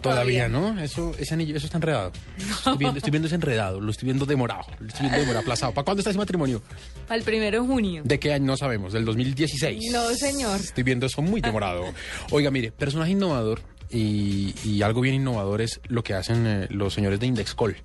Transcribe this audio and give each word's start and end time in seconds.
todavía. 0.00 0.48
¿no? 0.48 0.78
Eso, 0.80 1.14
ese 1.18 1.34
anillo, 1.34 1.56
eso 1.56 1.66
está 1.66 1.78
enredado. 1.78 2.12
Estoy 2.38 2.76
viendo, 2.78 2.96
estoy 2.98 3.10
viendo 3.10 3.26
ese 3.26 3.34
enredado, 3.34 3.80
lo 3.80 3.90
estoy 3.90 4.06
viendo 4.06 4.26
demorado, 4.26 4.64
lo 4.78 4.86
estoy 4.88 5.02
viendo 5.02 5.18
demorado, 5.18 5.40
aplazado. 5.40 5.72
¿Para 5.74 5.84
cuándo 5.84 6.00
está 6.00 6.10
ese 6.10 6.18
matrimonio? 6.18 6.62
Al 7.08 7.22
primero 7.22 7.62
de 7.62 7.66
junio. 7.68 8.02
¿De 8.04 8.18
qué 8.18 8.32
año? 8.32 8.46
No 8.46 8.56
sabemos, 8.56 8.92
del 8.92 9.04
2016. 9.04 9.90
No, 9.92 10.08
señor. 10.14 10.60
Estoy 10.60 10.84
viendo 10.84 11.06
eso 11.06 11.22
muy 11.22 11.40
demorado. 11.40 11.84
Oiga, 12.30 12.50
mire, 12.50 12.70
personaje 12.72 13.12
innovador 13.12 13.60
y, 13.90 14.54
y 14.64 14.82
algo 14.82 15.00
bien 15.00 15.14
innovador 15.14 15.60
es 15.62 15.80
lo 15.88 16.02
que 16.04 16.14
hacen 16.14 16.46
eh, 16.46 16.66
los 16.70 16.94
señores 16.94 17.20
de 17.20 17.26
Indexcol. 17.26 17.76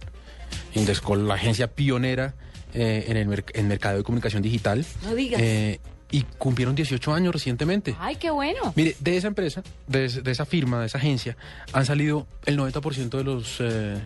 Indexcol, 0.76 1.28
la 1.28 1.36
agencia 1.36 1.68
pionera 1.68 2.36
eh, 2.74 3.06
en 3.08 3.18
el 3.18 3.28
merc- 3.28 3.52
en 3.54 3.68
mercado 3.68 3.98
de 3.98 4.04
comunicación 4.04 4.42
digital. 4.42 4.86
No 5.04 5.16
digas. 5.16 5.42
Eh, 5.42 5.80
y 6.14 6.22
cumplieron 6.38 6.76
18 6.76 7.12
años 7.14 7.34
recientemente. 7.34 7.96
Ay, 8.00 8.16
qué 8.18 8.30
bueno. 8.30 8.72
Mire, 8.76 8.96
de 9.00 9.18
esa 9.18 9.28
empresa, 9.28 9.64
de, 9.88 10.06
es- 10.06 10.24
de 10.24 10.32
esa 10.32 10.46
firma, 10.46 10.80
de 10.80 10.86
esa 10.86 11.00
agencia, 11.00 11.36
han 11.74 11.86
salido 11.88 12.28
el 12.46 12.56
90% 12.58 13.18
de 13.18 13.24
los 13.24 13.58
eh, 13.60 13.98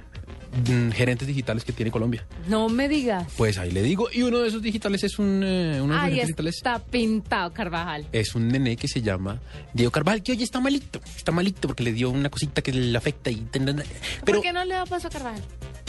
mm, 0.70 0.92
gerentes 0.92 1.28
digitales 1.28 1.66
que 1.66 1.74
tiene 1.74 1.92
Colombia. 1.92 2.26
No 2.48 2.70
me 2.70 2.88
digas. 2.88 3.28
Pues 3.36 3.58
ahí 3.58 3.72
le 3.72 3.84
digo, 3.84 4.08
y 4.14 4.22
uno 4.22 4.40
de 4.40 4.48
esos 4.48 4.62
digitales 4.62 5.04
es 5.04 5.20
un, 5.20 5.44
eh, 5.44 5.82
uno 5.82 5.94
de 5.94 6.00
esos 6.00 6.04
Ay, 6.06 6.10
gerentes 6.14 6.28
digitales 6.28 6.56
está 6.56 6.80
pintado, 6.80 7.52
Carvajal. 7.52 8.08
es 8.14 8.34
un 8.36 8.48
nené 8.48 8.78
que 8.78 8.88
se 8.88 9.02
llama 9.02 9.42
Diego 9.74 9.92
Carvajal, 9.92 10.24
que 10.24 10.32
hoy 10.32 10.42
está 10.44 10.62
malito, 10.62 11.02
está 11.18 11.34
malito 11.34 11.68
porque 11.68 11.84
le 11.84 11.92
dio 11.92 12.10
una 12.10 12.30
cosita 12.30 12.62
que 12.62 12.72
le 12.72 12.98
afecta 12.98 13.30
y 13.30 13.46
pero 13.52 13.76
¿Por 14.26 14.42
qué 14.42 14.54
no 14.54 14.64
le 14.64 14.76
da 14.76 14.86
paso 14.86 15.08
a 15.08 15.12
Carvajal? 15.12 15.42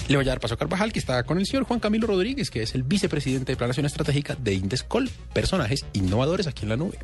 Le 0.08 0.16
voy 0.16 0.24
a 0.26 0.28
dar 0.30 0.40
paso 0.40 0.54
a 0.54 0.56
Carvajal, 0.56 0.92
que 0.92 0.98
está 0.98 1.22
con 1.24 1.38
el 1.38 1.46
señor 1.46 1.64
Juan 1.64 1.80
Camilo 1.80 2.06
Rodríguez, 2.06 2.50
que 2.50 2.62
es 2.62 2.74
el 2.74 2.82
vicepresidente 2.82 3.52
de 3.52 3.56
Planación 3.56 3.86
Estratégica 3.86 4.34
de 4.36 4.54
Indescol, 4.54 5.08
personajes 5.32 5.84
innovadores 5.92 6.46
aquí 6.46 6.64
en 6.64 6.70
la 6.70 6.76
nube. 6.76 6.98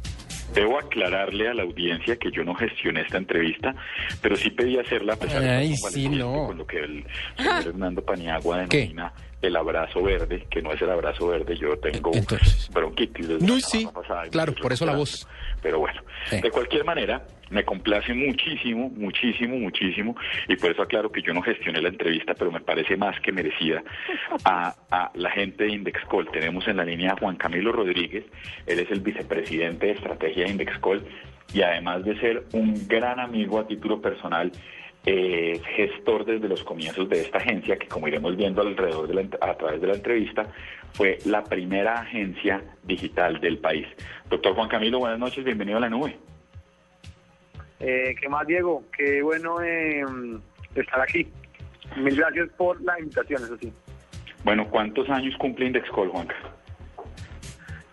Debo 0.55 0.78
aclararle 0.78 1.48
a 1.48 1.55
la 1.55 1.62
audiencia 1.64 2.16
que 2.16 2.30
yo 2.30 2.44
no 2.44 2.55
gestioné 2.55 3.02
esta 3.02 3.19
entrevista, 3.19 3.75
pero 4.22 4.36
sí 4.36 4.50
pedí 4.50 4.78
hacerla 4.78 5.14
a 5.14 5.16
pesar 5.16 5.42
de 5.42 5.50
Ay, 5.50 5.77
sí, 5.77 6.08
no. 6.08 6.47
con 6.47 6.58
lo 6.58 6.66
que 6.66 6.78
el 6.78 7.05
señor 7.36 7.66
Hernando 7.69 8.02
Paniagua 8.05 8.64
¿Qué? 8.66 8.78
denomina 8.78 9.12
el 9.42 9.56
abrazo 9.56 10.02
verde, 10.02 10.47
que 10.50 10.62
no 10.62 10.72
es 10.72 10.80
el 10.80 10.88
abrazo 10.88 11.27
verde, 11.27 11.55
yo 11.58 11.77
tengo 11.78 12.12
Entonces. 12.14 12.70
bronquitis 12.72 13.28
desde 13.28 13.47
No, 13.47 13.56
la 13.56 13.60
sí, 13.60 13.86
pasada 13.92 14.22
claro, 14.30 14.55
por 14.55 14.72
eso 14.72 14.86
la 14.86 14.97
voz. 14.97 15.27
Pero 15.64 15.78
bueno, 15.80 16.02
Sí. 16.26 16.40
de 16.40 16.50
cualquier 16.50 16.84
manera, 16.84 17.22
me 17.50 17.64
complace 17.64 18.12
muchísimo, 18.14 18.90
muchísimo, 18.90 19.56
muchísimo, 19.56 20.14
y 20.46 20.56
por 20.56 20.70
eso 20.70 20.82
aclaro 20.82 21.10
que 21.10 21.22
yo 21.22 21.32
no 21.34 21.40
gestioné 21.42 21.80
la 21.80 21.88
entrevista, 21.88 22.34
pero 22.34 22.52
me 22.52 22.60
parece 22.60 22.96
más 22.96 23.18
que 23.20 23.32
merecida 23.32 23.82
a, 24.44 24.74
a 24.90 25.10
la 25.14 25.30
gente 25.30 25.64
de 25.64 25.72
Indexcol. 25.72 26.30
Tenemos 26.30 26.68
en 26.68 26.76
la 26.76 26.84
línea 26.84 27.12
a 27.12 27.16
Juan 27.16 27.36
Camilo 27.36 27.72
Rodríguez, 27.72 28.24
él 28.66 28.78
es 28.78 28.90
el 28.90 29.00
vicepresidente 29.00 29.86
de 29.86 29.92
estrategia 29.92 30.44
de 30.44 30.50
Indexcol, 30.50 31.02
y 31.54 31.62
además 31.62 32.04
de 32.04 32.18
ser 32.20 32.44
un 32.52 32.86
gran 32.86 33.18
amigo 33.20 33.58
a 33.58 33.66
título 33.66 34.00
personal, 34.02 34.52
eh, 35.06 35.60
gestor 35.77 36.24
desde 36.24 36.48
los 36.48 36.62
comienzos 36.64 37.08
de 37.08 37.20
esta 37.20 37.38
agencia, 37.38 37.77
que 37.77 37.88
como 37.88 38.09
iremos 38.09 38.37
viendo 38.37 38.62
alrededor 38.62 39.06
de 39.06 39.15
la, 39.15 39.28
a 39.41 39.54
través 39.56 39.81
de 39.81 39.87
la 39.87 39.94
entrevista, 39.94 40.47
fue 40.92 41.19
la 41.26 41.44
primera 41.44 42.00
agencia 42.00 42.62
digital 42.84 43.41
del 43.41 43.59
país. 43.59 43.87
Doctor 44.31 44.54
Juan 44.54 44.69
Camilo, 44.69 45.00
buenas 45.00 45.19
noches, 45.19 45.44
bienvenido 45.44 45.78
a 45.78 45.81
la 45.81 45.91
nube. 45.91 46.16
Eh, 47.81 48.15
¿Qué 48.20 48.28
más, 48.28 48.47
Diego? 48.47 48.84
Qué 48.97 49.20
bueno 49.20 49.60
eh, 49.62 50.04
estar 50.75 51.00
aquí. 51.00 51.26
Mil 51.97 52.16
gracias 52.16 52.48
por 52.56 52.81
la 52.81 52.98
invitación, 52.98 53.42
eso 53.44 53.59
sí. 53.59 53.72
Bueno, 54.42 54.69
¿cuántos 54.71 55.09
años 55.10 55.34
cumple 55.38 55.66
Indexcol, 55.66 56.09
Juanca? 56.09 56.34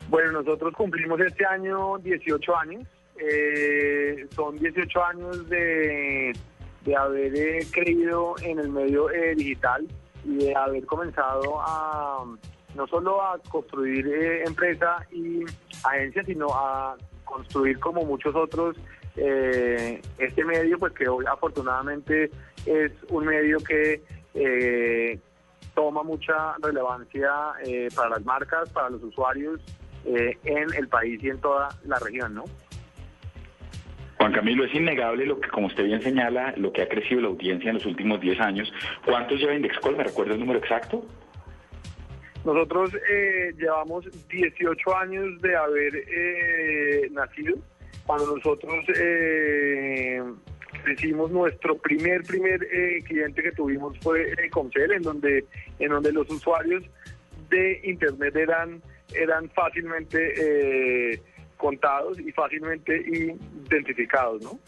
Bueno, 0.10 0.32
nosotros 0.32 0.74
cumplimos 0.74 1.20
este 1.22 1.46
año 1.46 1.98
18 1.98 2.58
años. 2.58 2.84
Eh, 3.18 4.28
son 4.36 4.58
18 4.58 5.06
años 5.06 5.50
de, 5.50 6.34
de 6.86 6.96
haber 6.96 7.36
eh, 7.36 7.68
creído 7.72 8.36
en 8.42 8.60
el 8.60 8.70
medio 8.70 9.10
eh, 9.12 9.36
digital 9.36 9.88
y 10.24 10.38
de 10.38 10.56
haber 10.56 10.86
comenzado 10.86 11.60
a 11.62 12.26
no 12.76 12.88
solo 12.88 13.22
a 13.22 13.38
construir 13.50 14.08
eh, 14.08 14.44
empresa 14.46 15.06
y 15.12 15.44
agencia, 15.84 16.24
sino 16.24 16.48
a 16.54 16.96
construir 17.26 17.80
como 17.80 18.04
muchos 18.04 18.36
otros 18.36 18.78
eh, 19.16 20.02
este 20.18 20.46
medio, 20.46 20.78
pues 20.80 20.94
que 20.94 21.08
hoy 21.08 21.26
afortunadamente 21.30 22.32
es 22.66 22.92
un 23.10 23.26
medio 23.26 23.58
que 23.60 24.02
eh, 24.34 25.20
toma 25.74 26.04
mucha 26.04 26.56
relevancia 26.62 27.30
eh, 27.66 27.90
para 27.96 28.10
las 28.10 28.26
marcas, 28.26 28.70
para 28.70 28.90
los 28.90 29.04
usuarios 29.04 29.60
en 30.04 30.74
el 30.74 30.88
país 30.88 31.24
y 31.24 31.30
en 31.30 31.40
toda 31.40 31.70
la 31.86 32.00
región, 32.00 32.34
¿no? 32.34 32.46
Juan 34.22 34.34
Camilo, 34.34 34.64
es 34.66 34.76
innegable 34.76 35.26
lo 35.26 35.40
que, 35.40 35.50
como 35.50 35.66
usted 35.66 35.84
bien 35.84 36.00
señala, 36.00 36.54
lo 36.56 36.72
que 36.72 36.84
ha 36.84 36.88
crecido 36.88 37.22
la 37.22 37.30
audiencia 37.30 37.70
en 37.70 37.78
los 37.78 37.88
últimos 37.88 38.22
10 38.22 38.40
años. 38.40 38.72
¿Cuántos 39.04 39.40
lleva 39.40 39.56
Indexcol? 39.56 39.98
¿Me 39.98 40.04
recuerda 40.04 40.36
el 40.36 40.40
número 40.40 40.60
exacto? 40.60 41.04
Nosotros 42.46 42.92
eh, 43.10 43.52
llevamos 43.58 44.06
18 44.30 44.96
años 44.96 45.42
de 45.42 45.56
haber 45.56 45.96
eh, 45.96 47.10
nacido. 47.10 47.56
Cuando 48.06 48.36
nosotros 48.36 48.86
eh, 48.96 50.22
hicimos 50.96 51.32
nuestro 51.32 51.80
primer 51.80 52.22
primer 52.22 52.62
eh, 52.72 53.04
cliente 53.04 53.42
que 53.42 53.52
tuvimos 53.54 53.98
fue 54.02 54.34
eh, 54.34 54.52
en 54.96 55.02
donde 55.02 55.46
en 55.80 55.90
donde 55.90 56.12
los 56.14 56.30
usuarios 56.30 56.84
de 57.50 57.82
internet 57.86 58.36
eran 58.36 58.84
eran 59.16 59.50
fácilmente 59.50 61.14
eh, 61.14 61.22
contados 61.62 62.20
y 62.20 62.32
fácilmente 62.32 62.92
identificados, 63.70 64.42
¿no? 64.42 64.60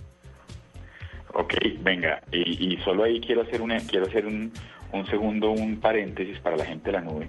Ok, 1.34 1.56
venga, 1.82 2.22
y, 2.32 2.74
y 2.74 2.78
solo 2.84 3.04
ahí 3.04 3.20
quiero 3.20 3.42
hacer, 3.42 3.62
una, 3.62 3.80
quiero 3.80 4.06
hacer 4.06 4.28
un, 4.28 4.54
un 4.92 5.06
segundo, 5.08 5.50
un 5.50 5.80
paréntesis 5.80 6.40
para 6.40 6.56
la 6.56 6.66
gente 6.66 6.86
de 6.86 6.92
la 6.92 7.02
nube. 7.02 7.28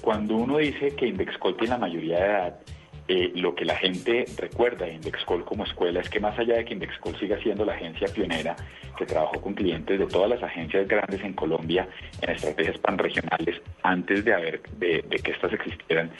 Cuando 0.00 0.36
uno 0.36 0.56
dice 0.56 0.96
que 0.96 1.06
Indexcol 1.06 1.54
tiene 1.56 1.74
la 1.74 1.78
mayoría 1.78 2.18
de 2.18 2.24
edad, 2.24 2.60
eh, 3.08 3.30
lo 3.36 3.54
que 3.54 3.64
la 3.64 3.76
gente 3.76 4.24
recuerda 4.36 4.86
de 4.86 4.94
Indexcol 4.94 5.44
como 5.44 5.64
escuela 5.64 6.00
es 6.00 6.10
que 6.10 6.18
más 6.18 6.36
allá 6.38 6.56
de 6.56 6.64
que 6.64 6.74
Indexcol 6.74 7.16
siga 7.18 7.40
siendo 7.40 7.64
la 7.64 7.74
agencia 7.74 8.08
pionera 8.08 8.56
que 8.98 9.06
trabajó 9.06 9.40
con 9.40 9.54
clientes 9.54 9.98
de 9.98 10.06
todas 10.06 10.28
las 10.28 10.42
agencias 10.42 10.88
grandes 10.88 11.22
en 11.22 11.32
Colombia 11.34 11.88
en 12.20 12.30
estrategias 12.30 12.78
panregionales 12.78 13.60
antes 13.84 14.24
de, 14.24 14.34
haber, 14.34 14.60
de, 14.78 15.02
que 15.22 15.30
estas 15.30 15.52
existieran, 15.52 16.10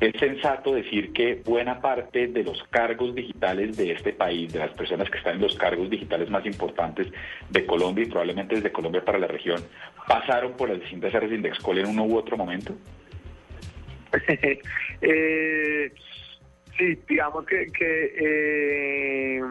es 0.00 0.12
sensato 0.20 0.72
decir 0.72 1.12
que 1.12 1.42
buena 1.44 1.80
parte 1.80 2.28
de 2.28 2.44
los 2.44 2.62
cargos 2.70 3.12
digitales 3.14 3.76
de 3.76 3.90
este 3.92 4.12
país, 4.12 4.52
de 4.52 4.60
las 4.60 4.70
personas 4.70 5.10
que 5.10 5.18
están 5.18 5.34
en 5.34 5.42
los 5.42 5.56
cargos 5.56 5.90
digitales 5.90 6.30
más 6.30 6.46
importantes 6.46 7.08
de 7.48 7.66
Colombia 7.66 8.04
y 8.04 8.08
probablemente 8.08 8.54
desde 8.54 8.70
Colombia 8.70 9.04
para 9.04 9.18
la 9.18 9.26
región, 9.26 9.60
pasaron 10.06 10.52
por 10.52 10.68
las 10.68 10.78
distintas 10.78 11.12
áreas 11.12 11.30
de 11.30 11.36
Indexcol 11.38 11.78
en 11.78 11.86
uno 11.86 12.04
u 12.04 12.16
otro 12.16 12.36
momento? 12.36 12.74
eh, 15.00 15.92
digamos 17.20 17.44
que, 17.44 17.66
que 17.66 18.14
eh, 18.18 19.42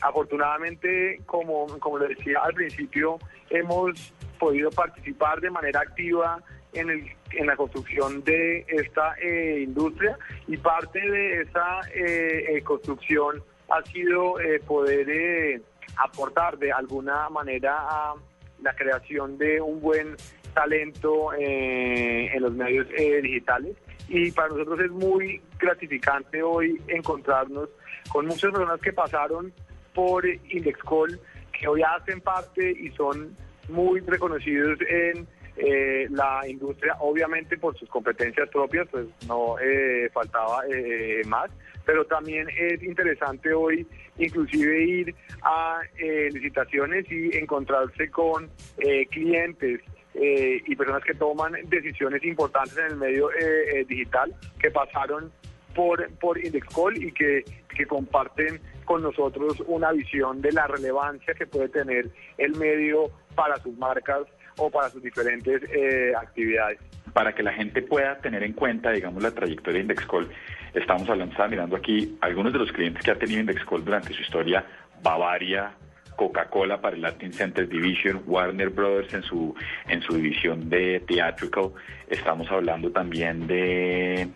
afortunadamente, 0.00 1.20
como, 1.26 1.66
como 1.78 2.00
le 2.00 2.08
decía 2.08 2.40
al 2.42 2.52
principio, 2.54 3.20
hemos 3.50 4.12
podido 4.36 4.68
participar 4.70 5.40
de 5.40 5.48
manera 5.48 5.78
activa 5.78 6.42
en, 6.72 6.90
el, 6.90 7.06
en 7.30 7.46
la 7.46 7.54
construcción 7.54 8.24
de 8.24 8.66
esta 8.66 9.14
eh, 9.22 9.60
industria 9.62 10.18
y 10.48 10.56
parte 10.56 10.98
de 10.98 11.42
esa 11.42 11.82
eh, 11.94 12.56
eh, 12.56 12.62
construcción 12.62 13.44
ha 13.70 13.80
sido 13.84 14.34
poder 14.66 15.62
aportar 15.96 16.58
de 16.58 16.72
alguna 16.72 17.28
manera 17.30 17.76
a 17.78 18.14
la 18.60 18.74
creación 18.74 19.38
de 19.38 19.60
un 19.60 19.80
buen 19.80 20.16
talento 20.52 21.32
en 21.32 22.42
los 22.42 22.52
medios 22.54 22.88
digitales 23.22 23.76
y 24.08 24.30
para 24.32 24.48
nosotros 24.48 24.80
es 24.80 24.90
muy 24.90 25.40
gratificante 25.58 26.42
hoy 26.42 26.80
encontrarnos 26.88 27.68
con 28.10 28.26
muchas 28.26 28.50
personas 28.52 28.80
que 28.80 28.92
pasaron 28.92 29.52
por 29.94 30.26
Indexcol, 30.26 31.18
que 31.52 31.68
hoy 31.68 31.82
hacen 31.82 32.20
parte 32.20 32.70
y 32.70 32.90
son 32.90 33.36
muy 33.68 34.00
reconocidos 34.00 34.78
en 34.88 35.26
eh, 35.56 36.06
la 36.10 36.40
industria, 36.48 36.96
obviamente 37.00 37.56
por 37.56 37.78
sus 37.78 37.88
competencias 37.88 38.48
propias, 38.50 38.88
pues 38.90 39.06
no 39.28 39.56
eh, 39.60 40.10
faltaba 40.12 40.62
eh, 40.68 41.22
más, 41.26 41.50
pero 41.84 42.04
también 42.04 42.48
es 42.50 42.82
interesante 42.82 43.52
hoy 43.52 43.86
inclusive 44.18 44.84
ir 44.84 45.14
a 45.42 45.80
eh, 45.98 46.28
licitaciones 46.32 47.10
y 47.10 47.36
encontrarse 47.36 48.10
con 48.10 48.48
eh, 48.78 49.06
clientes 49.06 49.80
eh, 50.14 50.62
y 50.66 50.76
personas 50.76 51.02
que 51.04 51.14
toman 51.14 51.54
decisiones 51.66 52.22
importantes 52.24 52.76
en 52.78 52.86
el 52.86 52.96
medio 52.96 53.30
eh, 53.32 53.80
eh, 53.80 53.84
digital 53.86 54.34
que 54.58 54.70
pasaron 54.70 55.32
por, 55.74 56.08
por 56.18 56.42
Indexcol 56.42 56.96
y 57.02 57.12
que, 57.12 57.44
que 57.74 57.86
comparten 57.86 58.60
con 58.84 59.02
nosotros 59.02 59.62
una 59.66 59.92
visión 59.92 60.40
de 60.40 60.52
la 60.52 60.66
relevancia 60.66 61.34
que 61.34 61.46
puede 61.46 61.68
tener 61.68 62.08
el 62.38 62.54
medio 62.56 63.10
para 63.34 63.56
sus 63.56 63.76
marcas 63.76 64.22
o 64.56 64.70
para 64.70 64.88
sus 64.90 65.02
diferentes 65.02 65.62
eh, 65.70 66.12
actividades. 66.16 66.78
Para 67.12 67.34
que 67.34 67.42
la 67.42 67.52
gente 67.52 67.82
pueda 67.82 68.18
tener 68.18 68.42
en 68.42 68.52
cuenta, 68.52 68.90
digamos, 68.90 69.22
la 69.22 69.30
trayectoria 69.30 69.78
de 69.78 69.82
Indexcol, 69.82 70.28
estamos 70.74 71.08
hablando, 71.08 71.48
mirando 71.48 71.76
aquí 71.76 72.16
algunos 72.20 72.52
de 72.52 72.58
los 72.58 72.72
clientes 72.72 73.02
que 73.02 73.10
ha 73.10 73.18
tenido 73.18 73.40
Indexcol 73.40 73.84
durante 73.84 74.12
su 74.12 74.22
historia, 74.22 74.64
Bavaria, 75.02 75.72
Coca-Cola 76.16 76.80
para 76.80 76.96
el 76.96 77.02
Latin 77.02 77.32
Center 77.32 77.68
Division, 77.68 78.22
Warner 78.26 78.70
Brothers 78.70 79.12
en 79.14 79.22
su 79.22 79.54
en 79.88 80.00
su 80.02 80.14
división 80.14 80.68
de 80.70 81.00
theatrical. 81.06 81.70
Estamos 82.08 82.50
hablando 82.50 82.90
también 82.90 83.46
de 83.46 84.28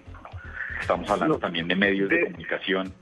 estamos 0.80 1.08
hablando 1.10 1.34
No, 1.34 1.40
también 1.40 1.68
de 1.68 1.76
medios 1.76 2.08
de, 2.08 2.16
de- 2.16 2.24
comunicación. 2.24 2.92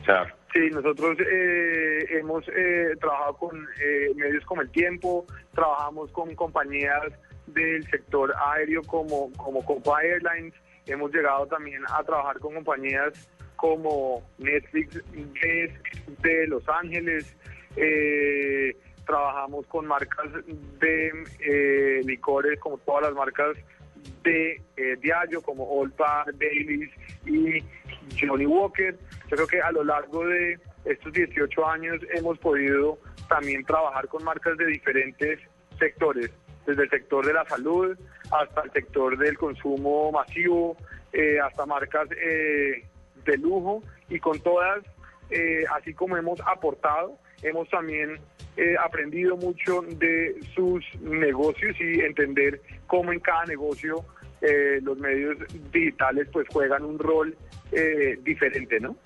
O 0.00 0.04
sea, 0.04 0.34
Sí, 0.52 0.68
nosotros 0.70 1.16
eh, 1.20 2.04
hemos 2.10 2.46
eh, 2.48 2.90
trabajado 3.00 3.36
con 3.38 3.66
eh, 3.82 4.10
medios 4.16 4.44
como 4.44 4.60
El 4.60 4.70
Tiempo, 4.70 5.24
trabajamos 5.54 6.12
con 6.12 6.34
compañías 6.34 7.04
del 7.46 7.82
sector 7.88 8.34
aéreo 8.38 8.82
como, 8.82 9.32
como 9.32 9.64
Copa 9.64 10.02
Airlines, 10.02 10.52
hemos 10.84 11.10
llegado 11.10 11.46
también 11.46 11.80
a 11.90 12.02
trabajar 12.04 12.38
con 12.38 12.52
compañías 12.52 13.30
como 13.56 14.22
Netflix 14.36 15.00
de, 15.12 15.72
de 16.18 16.46
Los 16.48 16.68
Ángeles, 16.68 17.34
eh, 17.76 18.76
trabajamos 19.06 19.66
con 19.66 19.86
marcas 19.86 20.26
de 20.80 21.12
eh, 21.40 22.00
licores 22.04 22.58
como 22.60 22.78
todas 22.78 23.04
las 23.04 23.14
marcas 23.14 23.56
de 24.22 24.60
eh, 24.76 24.98
como 25.44 25.64
Old 25.64 25.94
Baileys 25.96 26.90
y 27.26 27.62
Johnny 28.20 28.46
Walker. 28.46 28.96
Yo 29.28 29.36
creo 29.36 29.46
que 29.46 29.60
a 29.60 29.72
lo 29.72 29.84
largo 29.84 30.26
de 30.26 30.58
estos 30.84 31.12
18 31.12 31.66
años 31.66 32.00
hemos 32.14 32.38
podido 32.38 32.98
también 33.28 33.64
trabajar 33.64 34.08
con 34.08 34.24
marcas 34.24 34.56
de 34.58 34.66
diferentes 34.66 35.40
sectores, 35.78 36.30
desde 36.66 36.84
el 36.84 36.90
sector 36.90 37.26
de 37.26 37.32
la 37.32 37.44
salud 37.46 37.96
hasta 38.30 38.62
el 38.62 38.70
sector 38.72 39.16
del 39.18 39.36
consumo 39.36 40.10
masivo, 40.12 40.76
eh, 41.12 41.38
hasta 41.40 41.66
marcas 41.66 42.08
eh, 42.12 42.84
de 43.24 43.36
lujo 43.38 43.82
y 44.08 44.18
con 44.18 44.40
todas, 44.40 44.82
eh, 45.30 45.64
así 45.76 45.92
como 45.94 46.16
hemos 46.16 46.40
aportado, 46.46 47.18
hemos 47.42 47.68
también 47.68 48.18
eh, 48.56 48.74
aprendido 48.82 49.36
mucho 49.36 49.82
de 49.82 50.36
sus 50.54 50.84
negocios 51.00 51.76
y 51.80 52.00
entender 52.00 52.60
cómo 52.86 53.12
en 53.12 53.20
cada 53.20 53.44
negocio 53.44 54.04
eh, 54.40 54.80
los 54.82 54.98
medios 54.98 55.36
digitales 55.72 56.28
pues 56.32 56.46
juegan 56.48 56.84
un 56.84 56.98
rol 56.98 57.36
eh, 57.72 58.18
diferente, 58.22 58.80
¿no? 58.80 58.96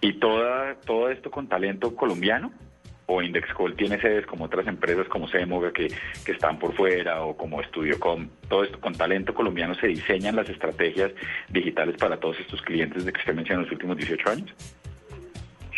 y 0.00 0.14
toda 0.14 0.76
todo 0.86 1.10
esto 1.10 1.30
con 1.30 1.48
talento 1.48 1.94
colombiano 1.94 2.52
o 3.06 3.22
Indexcol 3.22 3.74
tiene 3.74 3.98
sedes 4.00 4.26
como 4.26 4.44
otras 4.44 4.66
empresas 4.66 5.08
como 5.08 5.28
Semoga 5.28 5.72
que, 5.72 5.88
que 6.24 6.32
están 6.32 6.58
por 6.58 6.74
fuera 6.74 7.22
o 7.24 7.36
como 7.36 7.60
Estudiocom, 7.62 8.28
todo 8.48 8.64
esto 8.64 8.78
con 8.80 8.92
talento 8.92 9.34
colombiano 9.34 9.74
se 9.74 9.86
diseñan 9.86 10.36
las 10.36 10.48
estrategias 10.48 11.12
digitales 11.48 11.96
para 11.96 12.20
todos 12.20 12.38
estos 12.38 12.60
clientes 12.62 13.06
de 13.06 13.12
que 13.12 13.18
usted 13.18 13.34
menciona 13.34 13.60
en 13.60 13.64
los 13.64 13.72
últimos 13.72 13.96
18 13.96 14.30
años. 14.30 14.54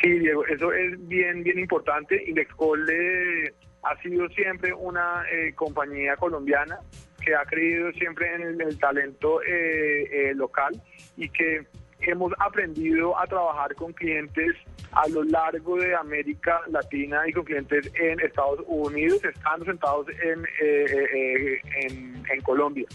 Sí, 0.02 0.18
Diego, 0.18 0.46
eso 0.46 0.72
es 0.72 1.08
bien, 1.08 1.42
bien 1.42 1.58
importante. 1.58 2.22
Indexcol 2.26 2.88
eh, 2.90 3.52
ha 3.82 3.96
sido 4.02 4.28
siempre 4.30 4.72
una 4.72 5.24
eh, 5.30 5.52
compañía 5.54 6.16
colombiana 6.16 6.78
que 7.20 7.34
ha 7.34 7.44
creído 7.44 7.92
siempre 7.92 8.34
en 8.34 8.60
el, 8.60 8.78
talento 8.78 9.42
eh, 9.42 10.30
eh, 10.30 10.34
local 10.34 10.72
y 11.16 11.28
que 11.28 11.66
hemos 12.00 12.32
aprendido 12.38 13.18
a 13.18 13.26
trabajar 13.26 13.74
con 13.74 13.92
clientes 13.92 14.56
a 14.92 15.08
lo 15.08 15.22
largo 15.22 15.76
de 15.76 15.94
América 15.94 16.60
Latina 16.68 17.22
y 17.28 17.32
con 17.32 17.44
clientes 17.44 17.90
en 17.94 18.18
Estados 18.20 18.60
Unidos, 18.66 19.22
estando 19.24 19.64
sentados 19.66 20.06
en, 20.08 20.44
eh, 20.62 21.06
eh, 21.14 21.60
en, 21.82 22.22
en 22.28 22.40
Colombia, 22.42 22.86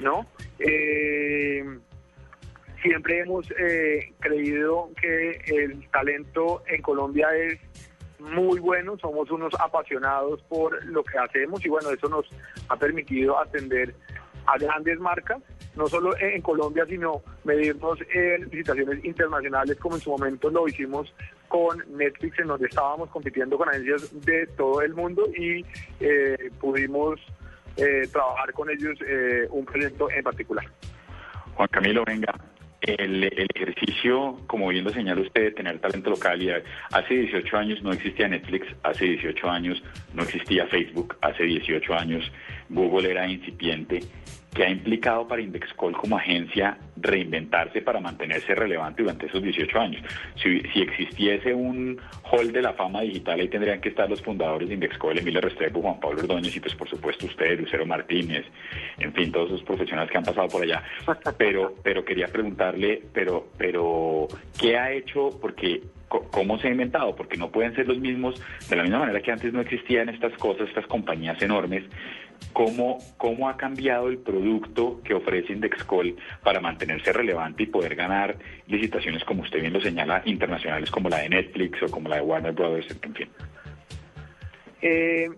¿no? 0.00 0.26
Siempre 2.82 3.20
hemos 3.20 3.50
eh, 3.58 4.12
creído 4.20 4.90
que 5.00 5.40
el 5.46 5.88
talento 5.90 6.62
en 6.66 6.80
Colombia 6.82 7.28
es 7.34 7.58
muy 8.20 8.60
bueno, 8.60 8.96
somos 8.98 9.30
unos 9.30 9.52
apasionados 9.60 10.42
por 10.44 10.84
lo 10.84 11.02
que 11.04 11.18
hacemos 11.18 11.64
y 11.64 11.68
bueno, 11.68 11.90
eso 11.90 12.08
nos 12.08 12.26
ha 12.68 12.76
permitido 12.76 13.38
atender 13.38 13.94
a 14.46 14.58
grandes 14.58 14.98
marcas, 14.98 15.42
no 15.76 15.86
solo 15.86 16.16
en 16.18 16.40
Colombia, 16.40 16.84
sino 16.86 17.22
medirnos 17.44 17.98
en 18.12 18.44
licitaciones 18.44 19.04
internacionales 19.04 19.76
como 19.78 19.96
en 19.96 20.00
su 20.00 20.10
momento 20.10 20.50
lo 20.50 20.66
hicimos 20.66 21.12
con 21.48 21.82
Netflix, 21.96 22.38
en 22.38 22.48
donde 22.48 22.66
estábamos 22.66 23.10
compitiendo 23.10 23.56
con 23.56 23.68
agencias 23.68 24.10
de 24.24 24.46
todo 24.56 24.82
el 24.82 24.94
mundo 24.94 25.26
y 25.36 25.64
eh, 26.00 26.50
pudimos 26.60 27.20
eh, 27.76 28.08
trabajar 28.12 28.52
con 28.52 28.70
ellos 28.70 28.98
eh, 29.06 29.46
un 29.50 29.64
proyecto 29.64 30.10
en 30.10 30.22
particular. 30.22 30.64
Juan 31.54 31.68
Camilo, 31.68 32.04
venga, 32.04 32.34
el, 32.96 33.24
ejercicio, 33.54 34.38
como 34.46 34.68
bien 34.68 34.84
lo 34.84 34.90
señala 34.90 35.20
usted, 35.20 35.42
de 35.42 35.50
tener 35.52 35.78
talento 35.78 36.10
local, 36.10 36.42
y 36.42 36.50
hace 36.92 37.14
18 37.14 37.56
años 37.56 37.82
no 37.82 37.92
existía 37.92 38.28
Netflix, 38.28 38.66
hace 38.82 39.04
18 39.04 39.50
años 39.50 39.82
no 40.14 40.22
existía 40.22 40.66
Facebook, 40.66 41.16
hace 41.20 41.44
18 41.44 41.94
años 41.94 42.30
Google 42.68 43.10
era 43.10 43.28
incipiente. 43.28 44.00
¿Qué 44.54 44.64
ha 44.64 44.70
implicado 44.70 45.28
para 45.28 45.42
Indexcol 45.42 45.92
como 45.92 46.16
agencia 46.16 46.78
reinventarse 46.96 47.82
para 47.82 48.00
mantenerse 48.00 48.54
relevante 48.54 49.02
durante 49.02 49.26
esos 49.26 49.42
18 49.42 49.78
años? 49.78 50.02
Si, 50.42 50.60
si 50.72 50.80
existiese 50.80 51.54
un 51.54 52.00
hall 52.30 52.50
de 52.50 52.62
la 52.62 52.72
fama 52.72 53.02
digital, 53.02 53.38
ahí 53.38 53.48
tendrían 53.48 53.80
que 53.80 53.90
estar 53.90 54.08
los 54.08 54.22
fundadores 54.22 54.68
de 54.68 54.74
Indexcol, 54.74 55.18
Emilio 55.18 55.40
Restrepo, 55.40 55.82
Juan 55.82 56.00
Pablo 56.00 56.22
Ordóñez 56.22 56.56
y 56.56 56.60
pues 56.60 56.74
por 56.74 56.88
supuesto 56.88 57.26
usted, 57.26 57.60
Lucero 57.60 57.86
Martínez, 57.86 58.46
en 58.98 59.12
fin, 59.12 59.30
todos 59.30 59.48
esos 59.50 59.62
profesionales 59.62 60.10
que 60.10 60.18
han 60.18 60.24
pasado 60.24 60.48
por 60.48 60.62
allá. 60.62 60.82
Pero, 61.36 61.74
pero 61.82 62.04
quería 62.04 62.26
preguntarle, 62.26 63.02
pero, 63.12 63.50
pero, 63.56 64.26
¿qué 64.58 64.76
ha 64.76 64.90
hecho? 64.90 65.38
Porque 65.40 65.82
¿Cómo 66.08 66.58
se 66.58 66.68
ha 66.68 66.70
inventado? 66.70 67.14
Porque 67.14 67.36
no 67.36 67.50
pueden 67.50 67.74
ser 67.74 67.86
los 67.86 67.98
mismos, 67.98 68.42
de 68.70 68.76
la 68.76 68.82
misma 68.82 69.00
manera 69.00 69.20
que 69.20 69.30
antes 69.30 69.52
no 69.52 69.60
existían 69.60 70.08
estas 70.08 70.32
cosas, 70.38 70.66
estas 70.68 70.86
compañías 70.86 71.40
enormes. 71.42 71.84
¿Cómo, 72.52 72.98
cómo 73.18 73.48
ha 73.48 73.56
cambiado 73.56 74.08
el 74.08 74.18
producto 74.18 75.00
que 75.04 75.14
ofrece 75.14 75.52
Indexcol 75.52 76.16
para 76.42 76.60
mantenerse 76.60 77.12
relevante 77.12 77.62
y 77.64 77.66
poder 77.66 77.94
ganar 77.94 78.36
licitaciones, 78.66 79.22
como 79.24 79.42
usted 79.42 79.60
bien 79.60 79.72
lo 79.72 79.80
señala, 79.80 80.22
internacionales 80.24 80.90
como 80.90 81.08
la 81.08 81.18
de 81.18 81.28
Netflix 81.28 81.82
o 81.82 81.90
como 81.90 82.08
la 82.08 82.16
de 82.16 82.22
Warner 82.22 82.52
Brothers, 82.52 82.96
en 83.02 83.14
fin? 83.14 83.28
Eh, 84.82 85.28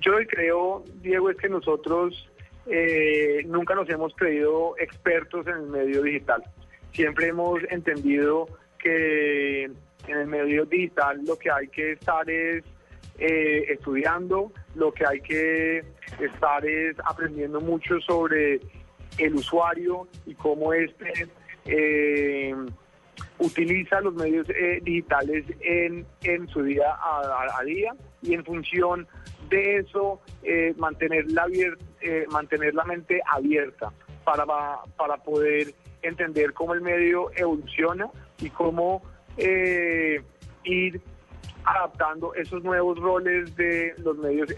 yo 0.00 0.12
creo, 0.28 0.84
Diego, 1.02 1.30
es 1.30 1.36
que 1.36 1.48
nosotros 1.48 2.30
eh, 2.66 3.42
nunca 3.46 3.74
nos 3.74 3.88
hemos 3.90 4.14
creído 4.14 4.74
expertos 4.78 5.46
en 5.46 5.54
el 5.54 5.66
medio 5.66 6.02
digital. 6.02 6.42
Siempre 6.92 7.28
hemos 7.28 7.60
entendido 7.70 8.46
que 8.78 9.64
en 9.64 10.16
el 10.16 10.26
medio 10.26 10.64
digital 10.64 11.20
lo 11.26 11.38
que 11.38 11.50
hay 11.50 11.68
que 11.68 11.92
estar 11.92 12.28
es 12.28 12.64
eh, 13.18 13.64
estudiando, 13.68 14.52
lo 14.74 14.92
que 14.92 15.06
hay 15.06 15.20
que 15.20 15.84
estar 16.20 16.64
es 16.64 16.96
aprendiendo 17.04 17.60
mucho 17.60 18.00
sobre 18.00 18.60
el 19.18 19.34
usuario 19.34 20.06
y 20.26 20.34
cómo 20.34 20.72
este 20.72 21.28
eh, 21.66 22.54
utiliza 23.38 24.00
los 24.00 24.14
medios 24.14 24.48
eh, 24.50 24.80
digitales 24.82 25.44
en, 25.60 26.06
en 26.22 26.48
su 26.48 26.62
día 26.62 26.94
a, 26.94 27.62
día 27.64 27.94
y 28.22 28.34
en 28.34 28.44
función 28.44 29.06
de 29.48 29.78
eso 29.78 30.20
eh, 30.42 30.74
mantener, 30.78 31.30
la 31.30 31.46
mantener 32.30 32.74
la 32.74 32.84
mente 32.84 33.20
abierta 33.30 33.92
para, 34.24 34.46
para 34.96 35.16
poder 35.16 35.74
entender 36.02 36.52
cómo 36.52 36.74
el 36.74 36.80
medio 36.80 37.30
evoluciona 37.36 38.10
y 38.40 38.50
cómo 38.50 39.02
eh, 39.36 40.22
ir 40.64 41.00
adaptando 41.64 42.34
esos 42.34 42.62
nuevos 42.62 42.98
roles 42.98 43.54
de 43.56 43.94
los 43.98 44.16
medios 44.18 44.48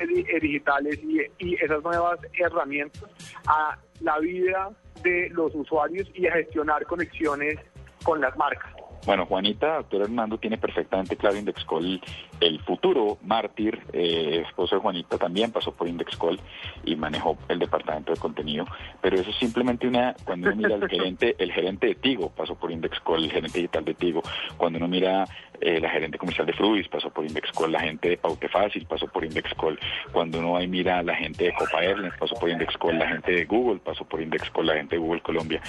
digitales 0.40 0.99
y, 1.02 1.21
y, 1.38 1.54
esas 1.56 1.82
nuevas 1.82 2.18
herramientas 2.38 3.04
a 3.47 3.78
la 4.00 4.18
vida 4.18 4.71
de 5.02 5.28
los 5.30 5.54
usuarios 5.54 6.09
y 6.14 6.26
a 6.26 6.32
gestionar 6.32 6.85
conexiones 6.87 7.59
con 8.04 8.21
las 8.21 8.37
marcas. 8.37 8.81
Bueno, 9.04 9.26
Juanita, 9.26 9.76
doctor 9.76 10.02
Hernando, 10.02 10.38
tiene 10.38 10.59
perfectamente 10.59 11.16
claro 11.16 11.37
Indexcol. 11.37 12.00
El 12.40 12.61
futuro 12.61 13.18
mártir, 13.23 13.80
eh, 13.92 14.44
esposo 14.47 14.76
de 14.76 14.80
Juanita, 14.80 15.18
también 15.18 15.50
pasó 15.50 15.73
por 15.73 15.88
Indexcol 15.88 16.38
y 16.85 16.94
manejó 16.94 17.37
el 17.49 17.59
departamento 17.59 18.12
de 18.12 18.21
contenido. 18.21 18.64
Pero 19.00 19.16
eso 19.16 19.30
es 19.30 19.37
simplemente 19.37 19.88
una, 19.88 20.14
cuando 20.25 20.49
uno 20.49 20.56
mira 20.56 20.76
el 20.76 20.88
gerente, 20.88 21.35
el 21.38 21.52
gerente 21.52 21.88
de 21.88 21.94
Tigo 21.97 22.30
pasó 22.30 22.54
por 22.54 22.71
Indexcol, 22.71 23.25
el 23.25 23.32
gerente 23.32 23.59
digital 23.59 23.85
de 23.85 23.94
Tigo. 23.94 24.23
Cuando 24.56 24.78
uno 24.78 24.87
mira 24.87 25.25
eh, 25.61 25.80
la 25.80 25.90
gerente 25.90 26.18
comercial 26.18 26.47
de 26.47 26.52
Fruis 26.52 26.88
pasó 26.88 27.11
por 27.11 27.25
Indexcol, 27.25 27.73
la 27.73 27.80
gente 27.80 28.09
de 28.09 28.16
Paute 28.16 28.49
Fácil 28.49 28.87
pasó 28.87 29.09
por 29.09 29.25
Indexcol. 29.25 29.78
Cuando 30.12 30.38
uno 30.38 30.56
ahí 30.56 30.68
mira 30.68 31.02
la 31.02 31.14
gente 31.16 31.44
de 31.47 31.54
Copa 31.54 31.82
Airlines 31.82 32.14
pasó 32.18 32.37
por 32.37 32.50
Indexcol, 32.50 32.99
la 32.99 33.09
gente 33.09 33.32
de 33.32 33.44
Google 33.47 33.80
pasó 33.80 34.04
por 34.04 34.21
Indexcol, 34.21 34.66
la 34.66 34.75
gente 34.75 34.97
de 34.97 35.00
Google 35.00 35.23
Colombia. 35.23 35.61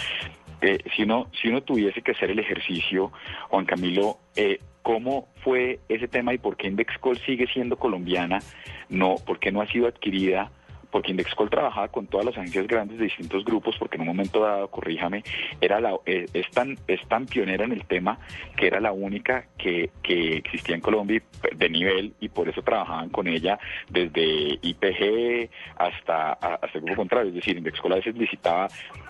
Eh, 0.64 0.80
si, 0.96 1.04
uno, 1.04 1.28
si 1.34 1.50
uno 1.50 1.62
tuviese 1.62 2.02
que 2.02 2.14
hacer 2.14 2.32
el 2.32 2.40
ejercicio, 2.40 3.12
Juan 3.50 3.66
Camilo, 3.66 4.18
eh, 4.38 4.62
¿cómo 4.82 5.28
fue 5.44 5.82
ese 5.90 6.08
tema 6.08 6.34
y 6.34 6.38
por 6.38 6.56
qué 6.56 6.68
Indexcol 6.68 7.18
sigue 7.20 7.48
siendo 7.48 7.76
colombiana? 7.78 8.40
No, 8.88 9.16
¿Por 9.26 9.40
qué 9.40 9.52
no 9.52 9.60
ha 9.60 9.68
sido 9.68 9.88
adquirida? 9.88 10.52
Porque 10.94 11.10
Indexcol 11.10 11.50
trabajaba 11.50 11.88
con 11.88 12.06
todas 12.06 12.28
las 12.28 12.38
agencias 12.38 12.68
grandes 12.68 13.00
de 13.00 13.06
distintos 13.06 13.44
grupos, 13.44 13.76
porque 13.80 13.96
en 13.96 14.02
un 14.02 14.08
momento 14.10 14.42
dado, 14.42 14.70
corríjame, 14.70 15.24
era 15.60 15.82
la, 15.82 15.96
eh, 16.06 16.28
es, 16.32 16.48
tan, 16.52 16.78
es 16.88 17.02
tan 17.08 17.26
pionera 17.26 17.66
en 17.66 17.72
el 17.72 17.84
tema 17.86 18.20
que 18.56 18.68
era 18.68 18.80
la 18.80 18.92
única 18.92 19.48
que, 19.58 19.90
que 20.04 20.38
existía 20.38 20.76
en 20.76 20.82
Colombia 20.82 21.20
de 21.56 21.70
nivel 21.70 22.14
y 22.20 22.30
por 22.30 22.48
eso 22.48 22.62
trabajaban 22.62 23.10
con 23.10 23.28
ella 23.28 23.58
desde 23.90 24.60
IPG 24.62 25.50
hasta, 25.78 26.34
hasta 26.34 26.78
el 26.78 26.82
grupo 26.82 26.98
contrario. 26.98 27.30
Es 27.30 27.36
decir, 27.36 27.58
Indexcol 27.58 27.94
a 27.94 27.96
veces 27.96 28.16
visitaba 28.16 28.68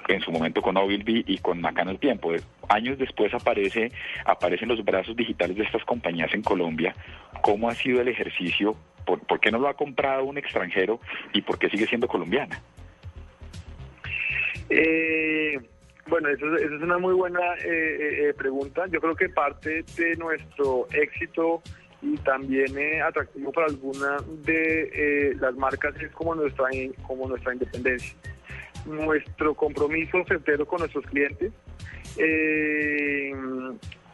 en 0.08 0.22
su 0.22 0.32
momento 0.32 0.62
con 0.62 0.78
Ogilvy 0.78 1.26
y 1.28 1.40
con 1.40 1.60
Macan 1.60 1.90
al 1.90 2.00
tiempo. 2.00 2.32
Años 2.70 2.98
después 2.98 3.34
aparece, 3.34 3.92
aparecen 4.26 4.70
los 4.70 4.86
brazos 4.86 5.18
digitales 5.18 5.58
de 5.58 5.64
estas 5.64 5.84
compañías 5.84 6.34
en 6.34 6.44
Colombia. 6.44 6.96
¿Cómo 7.42 7.68
ha 7.68 7.76
sido 7.76 8.00
el 8.00 8.08
ejercicio 8.08 8.78
¿Por, 9.06 9.40
qué 9.40 9.52
no 9.52 9.60
lo 9.60 9.68
ha 9.68 9.74
comprado 9.76 10.24
un 10.26 10.38
extranjero 10.38 11.00
y 11.34 11.42
por 11.42 11.58
qué 11.60 11.70
sigue 11.70 11.88
siendo 11.88 12.08
colombiana? 12.08 12.62
Eh, 14.70 15.60
bueno, 16.08 16.30
eso, 16.30 16.56
es 16.56 16.82
una 16.82 16.98
muy 16.98 17.14
buena 17.14 17.40
eh, 17.64 18.30
eh, 18.30 18.34
pregunta. 18.38 18.86
Yo 18.88 19.00
creo 19.02 19.16
que 19.16 19.30
parte 19.30 19.84
de 19.98 20.16
nuestro 20.18 20.88
éxito 20.92 21.62
y 22.02 22.18
también 22.18 22.76
atractivo 23.02 23.52
para 23.52 23.68
algunas 23.68 24.24
de 24.44 25.36
las 25.40 25.56
marcas 25.56 25.96
es 26.02 26.12
como 26.12 26.36
nuestra, 26.36 26.66
como 27.08 27.28
nuestra 27.28 27.54
independencia. 27.54 28.16
Nuestro 28.86 29.54
compromiso 29.54 30.24
certero 30.28 30.66
con 30.66 30.80
nuestros 30.80 31.06
clientes. 31.06 31.52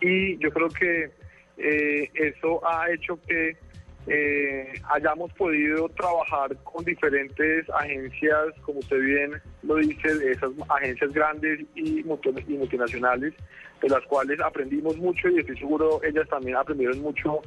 y 0.01 0.37
yo 0.37 0.51
creo 0.51 0.69
que 0.69 1.11
eso 1.57 2.61
ha 2.67 2.91
hecho 2.91 3.19
que 3.27 3.57
eh, 4.09 4.73
hayamos 4.89 5.31
podido 5.33 5.87
trabajar 5.89 6.55
con 6.63 6.83
diferentes 6.83 7.69
agencias, 7.69 8.55
como 8.63 8.79
usted 8.79 8.99
bien 8.99 9.31
lo 9.61 9.75
dice, 9.75 10.07
esas 10.31 10.49
agencias 10.67 11.13
grandes 11.13 11.59
y, 11.75 12.03
multinacionales, 12.03 13.35
de 13.81 13.89
las 13.89 14.03
cuales 14.05 14.39
aprendimos 14.41 14.97
mucho 14.97 15.29
y 15.29 15.39
estoy 15.39 15.57
seguro 15.57 16.01
ellas 16.03 16.27
también 16.27 16.57
aprendieron 16.57 16.99
mucho 17.01 17.39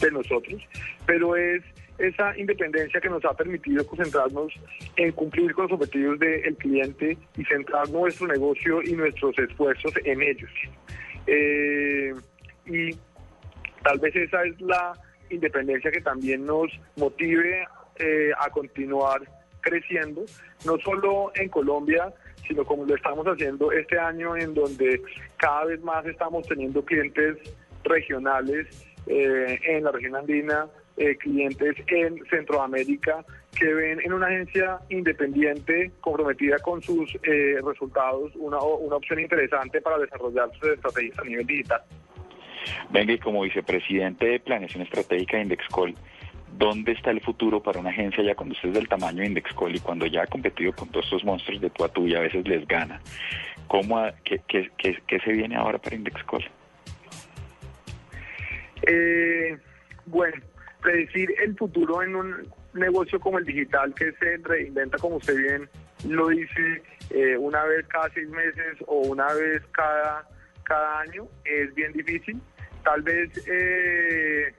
de 0.00 0.10
nosotros, 0.10 0.62
pero 1.06 1.34
es 1.36 1.62
esa 1.96 2.36
independencia 2.38 3.00
que 3.00 3.08
nos 3.08 3.24
ha 3.24 3.32
permitido 3.32 3.84
concentrarnos 3.86 4.52
en 4.96 5.10
cumplir 5.12 5.52
con 5.54 5.64
los 5.64 5.72
objetivos 5.72 6.18
del 6.18 6.54
cliente 6.56 7.16
y 7.36 7.44
centrar 7.44 7.88
nuestro 7.88 8.26
negocio 8.26 8.82
y 8.82 8.92
nuestros 8.92 9.36
esfuerzos 9.38 9.92
en 10.04 10.22
ellos. 10.22 10.50
Eh, 11.26 12.14
y 12.66 12.90
tal 13.82 13.98
vez 13.98 14.14
esa 14.14 14.44
es 14.44 14.60
la 14.60 14.92
independencia 15.30 15.90
que 15.90 16.00
también 16.00 16.46
nos 16.46 16.70
motive 16.96 17.66
eh, 17.98 18.30
a 18.38 18.50
continuar 18.50 19.22
creciendo, 19.60 20.24
no 20.64 20.78
solo 20.78 21.32
en 21.34 21.48
Colombia, 21.48 22.12
sino 22.46 22.64
como 22.64 22.84
lo 22.84 22.94
estamos 22.94 23.26
haciendo 23.26 23.72
este 23.72 23.98
año, 23.98 24.36
en 24.36 24.54
donde 24.54 25.02
cada 25.36 25.64
vez 25.66 25.82
más 25.82 26.06
estamos 26.06 26.46
teniendo 26.46 26.84
clientes 26.84 27.36
regionales 27.84 28.66
eh, 29.06 29.58
en 29.64 29.84
la 29.84 29.90
región 29.90 30.16
andina, 30.16 30.66
eh, 30.96 31.16
clientes 31.16 31.76
en 31.88 32.24
Centroamérica, 32.30 33.24
que 33.58 33.74
ven 33.74 34.00
en 34.00 34.12
una 34.12 34.28
agencia 34.28 34.78
independiente 34.88 35.90
comprometida 36.00 36.58
con 36.58 36.80
sus 36.80 37.18
resultados 37.64 38.32
una, 38.36 38.60
una 38.60 38.96
opción 38.96 39.18
interesante 39.18 39.80
para 39.80 39.98
desarrollar 39.98 40.50
sus 40.52 40.70
estrategias 40.70 41.18
a 41.18 41.24
nivel 41.24 41.46
digital. 41.46 41.82
Venga, 42.90 43.12
y 43.12 43.18
como 43.18 43.42
vicepresidente 43.42 44.26
de 44.26 44.40
Planeación 44.40 44.82
Estratégica 44.82 45.36
de 45.36 45.44
Indexcol, 45.44 45.94
¿dónde 46.56 46.92
está 46.92 47.10
el 47.10 47.20
futuro 47.20 47.62
para 47.62 47.80
una 47.80 47.90
agencia 47.90 48.22
ya 48.24 48.34
cuando 48.34 48.54
usted 48.54 48.70
es 48.70 48.74
del 48.74 48.88
tamaño 48.88 49.20
de 49.20 49.26
Indexcol 49.26 49.74
y 49.74 49.80
cuando 49.80 50.06
ya 50.06 50.22
ha 50.22 50.26
competido 50.26 50.72
con 50.72 50.88
todos 50.88 51.06
estos 51.06 51.24
monstruos 51.24 51.60
de 51.60 51.70
tu 51.70 51.84
a 51.84 51.90
y 51.96 52.14
a 52.14 52.20
veces 52.20 52.46
les 52.48 52.66
gana? 52.66 53.00
¿Cómo, 53.66 54.02
qué, 54.24 54.40
qué, 54.46 55.20
se 55.20 55.32
viene 55.32 55.56
ahora 55.56 55.78
para 55.78 55.96
Indexcol? 55.96 56.44
Eh, 58.82 59.58
bueno, 60.06 60.36
predecir 60.80 61.34
el 61.42 61.56
futuro 61.56 62.02
en 62.02 62.16
un 62.16 62.48
negocio 62.72 63.20
como 63.20 63.38
el 63.38 63.44
digital 63.44 63.94
que 63.94 64.12
se 64.12 64.38
reinventa, 64.38 64.96
como 64.98 65.16
usted 65.16 65.36
bien 65.36 65.68
lo 66.06 66.28
dice, 66.28 66.82
eh, 67.10 67.36
una 67.36 67.64
vez 67.64 67.86
cada 67.88 68.08
seis 68.10 68.28
meses 68.28 68.76
o 68.86 69.00
una 69.00 69.26
vez 69.34 69.62
cada, 69.72 70.28
cada 70.62 71.00
año, 71.00 71.26
es 71.44 71.74
bien 71.74 71.92
difícil 71.92 72.40
tal 72.88 73.02
vez 73.02 73.30
eh, 73.46 74.54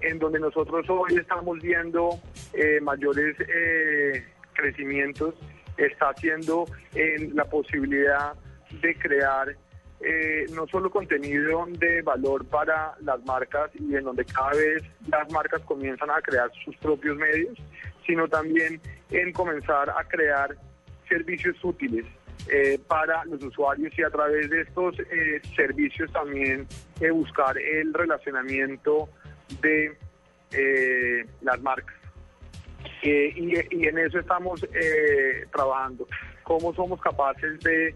en 0.00 0.18
donde 0.18 0.40
nosotros 0.40 0.88
hoy 0.88 1.16
estamos 1.16 1.58
viendo 1.60 2.18
eh, 2.54 2.80
mayores 2.80 3.36
eh, 3.40 4.24
crecimientos 4.54 5.34
está 5.76 6.08
haciendo 6.08 6.64
en 6.94 7.36
la 7.36 7.44
posibilidad 7.44 8.32
de 8.80 8.94
crear 8.96 9.54
no 10.52 10.66
solo 10.66 10.90
contenido 10.90 11.64
de 11.78 12.02
valor 12.02 12.44
para 12.46 12.94
las 13.00 13.24
marcas 13.24 13.70
y 13.74 13.96
en 13.96 14.04
donde 14.04 14.24
cada 14.26 14.50
vez 14.50 14.82
las 15.08 15.30
marcas 15.32 15.62
comienzan 15.62 16.10
a 16.10 16.20
crear 16.20 16.50
sus 16.62 16.76
propios 16.76 17.16
medios, 17.16 17.56
sino 18.06 18.28
también 18.28 18.80
en 19.10 19.32
comenzar 19.32 19.88
a 19.88 20.04
crear 20.04 20.54
servicios 21.08 21.56
útiles 21.62 22.04
eh, 22.48 22.78
para 22.86 23.24
los 23.24 23.42
usuarios 23.42 23.92
y 23.98 24.02
a 24.02 24.10
través 24.10 24.50
de 24.50 24.62
estos 24.62 24.98
eh, 25.00 25.40
servicios 25.56 26.12
también 26.12 26.66
eh, 27.00 27.10
buscar 27.10 27.56
el 27.58 27.92
relacionamiento 27.94 29.08
de 29.60 29.96
las 31.42 31.60
marcas. 31.62 31.96
Y, 33.02 33.58
y, 33.70 33.88
en 33.88 33.98
eso 33.98 34.20
estamos 34.20 34.64
trabajando. 35.50 36.06
¿Cómo 36.44 36.72
somos 36.74 37.00
capaces 37.00 37.58
de 37.60 37.94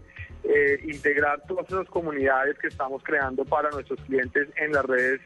integrar 0.83 1.41
todas 1.47 1.67
esas 1.67 1.87
comunidades 1.87 2.57
que 2.59 2.67
estamos 2.67 3.01
creando 3.03 3.45
para 3.45 3.69
nuestros 3.69 3.99
clientes 4.01 4.49
en 4.57 4.73
las 4.73 4.85
redes 4.85 5.21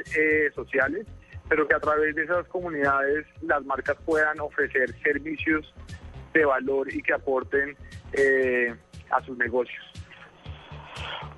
sociales? 0.53 1.07
pero 1.49 1.67
que 1.67 1.75
a 1.75 1.79
través 1.79 2.15
de 2.15 2.23
esas 2.23 2.47
comunidades 2.47 3.25
las 3.41 3.63
marcas 3.65 3.97
puedan 4.05 4.39
ofrecer 4.39 4.93
servicios 5.01 5.73
de 6.33 6.45
valor 6.45 6.91
y 6.91 7.01
que 7.01 7.13
aporten 7.13 7.75
eh, 8.13 8.73
a 9.15 9.23
sus 9.23 9.37
negocios. 9.37 9.83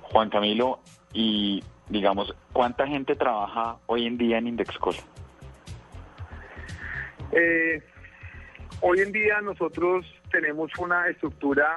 Juan 0.02 0.30
Camilo, 0.30 0.80
y 1.12 1.62
digamos, 1.88 2.34
¿cuánta 2.52 2.86
gente 2.86 3.14
trabaja 3.16 3.78
hoy 3.86 4.06
en 4.06 4.18
día 4.18 4.38
en 4.38 4.48
Indexcol? 4.48 4.94
Eh, 7.32 7.82
hoy 8.80 9.00
en 9.00 9.12
día 9.12 9.40
nosotros 9.40 10.06
tenemos 10.30 10.70
una 10.78 11.08
estructura 11.08 11.74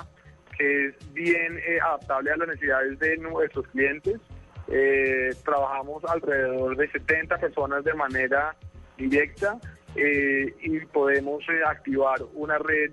que 0.57 0.87
es 0.87 1.13
bien 1.13 1.57
eh, 1.57 1.79
adaptable 1.81 2.31
a 2.31 2.37
las 2.37 2.47
necesidades 2.49 2.99
de 2.99 3.17
nuestros 3.17 3.67
clientes. 3.67 4.19
Eh, 4.67 5.31
trabajamos 5.43 6.03
alrededor 6.05 6.77
de 6.77 6.89
70 6.91 7.37
personas 7.37 7.83
de 7.83 7.93
manera 7.93 8.55
directa 8.97 9.57
y 9.95 10.79
podemos 10.81 11.43
activar 11.65 12.19
una 12.35 12.59
red 12.59 12.91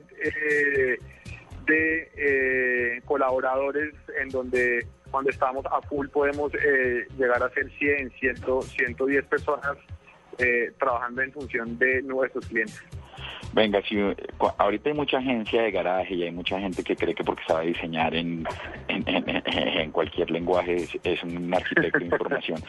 de 1.67 2.11
eh, 2.17 3.01
colaboradores 3.05 3.95
en 4.21 4.29
donde 4.31 4.87
cuando 5.11 5.31
estamos 5.31 5.65
a 5.67 5.81
full 5.83 6.09
podemos 6.09 6.53
eh, 6.55 7.07
llegar 7.19 7.43
a 7.43 7.51
ser 7.51 7.71
100, 7.79 8.11
100 8.19 8.37
110 8.63 9.25
personas 9.27 9.77
eh, 10.39 10.73
trabajando 10.79 11.23
en 11.23 11.33
función 11.33 11.79
de 11.79 12.03
nuestros 12.03 12.47
clientes. 12.47 12.83
Venga, 13.53 13.81
si, 13.89 13.97
ahorita 14.59 14.91
hay 14.91 14.95
mucha 14.95 15.17
agencia 15.19 15.63
de 15.63 15.71
garaje 15.71 16.13
y 16.15 16.25
hay 16.25 16.31
mucha 16.33 16.59
gente 16.61 16.83
que 16.83 16.95
cree 16.95 17.15
que 17.15 17.25
porque 17.25 17.43
sabe 17.47 17.67
diseñar 17.69 18.15
en, 18.15 18.45
en, 18.89 19.09
en- 19.09 19.29
en- 19.31 19.43
en 19.47 19.91
cualquier 19.93 20.31
lenguaje 20.31 20.75
es, 20.75 20.91
es 21.05 21.23
un 21.23 21.55
arquitecto 21.55 21.99
de 22.01 22.05
información. 22.11 22.61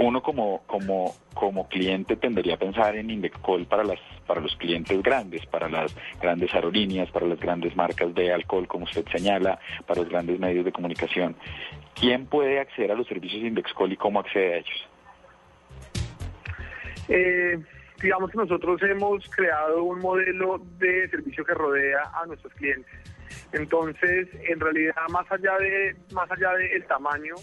Uno 0.00 0.22
como, 0.22 0.62
como, 0.66 1.14
como 1.34 1.68
cliente 1.68 2.16
tendería 2.16 2.54
a 2.54 2.58
pensar 2.58 2.96
en 2.96 3.10
Indexcol 3.10 3.66
para, 3.66 3.84
las, 3.84 4.00
para 4.26 4.40
los 4.40 4.56
clientes 4.56 5.00
grandes, 5.02 5.46
para 5.46 5.68
las 5.68 5.94
grandes 6.20 6.52
aerolíneas, 6.52 7.10
para 7.10 7.26
las 7.26 7.38
grandes 7.38 7.76
marcas 7.76 8.12
de 8.14 8.32
alcohol, 8.32 8.66
como 8.66 8.84
usted 8.84 9.04
señala, 9.12 9.60
para 9.86 10.00
los 10.00 10.10
grandes 10.10 10.40
medios 10.40 10.64
de 10.64 10.72
comunicación. 10.72 11.36
¿Quién 11.94 12.26
puede 12.26 12.60
acceder 12.60 12.90
a 12.90 12.94
los 12.94 13.06
servicios 13.06 13.42
de 13.42 13.48
Indexcol 13.48 13.92
y 13.92 13.96
cómo 13.96 14.20
accede 14.20 14.54
a 14.54 14.56
ellos? 14.56 14.88
Eh, 17.08 17.58
digamos 18.02 18.30
que 18.30 18.38
nosotros 18.38 18.82
hemos 18.82 19.28
creado 19.30 19.84
un 19.84 20.00
modelo 20.00 20.60
de 20.78 21.08
servicio 21.08 21.44
que 21.44 21.54
rodea 21.54 22.02
a 22.14 22.26
nuestros 22.26 22.52
clientes. 22.54 22.92
Entonces, 23.52 24.28
en 24.48 24.60
realidad, 24.60 24.94
más 25.10 25.30
allá 25.30 25.56
de 25.58 25.96
más 26.12 26.30
allá 26.30 26.52
del 26.54 26.84
tamaño 26.86 27.34